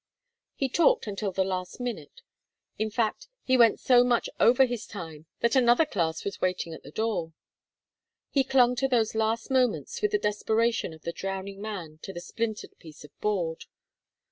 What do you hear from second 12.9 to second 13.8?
of board.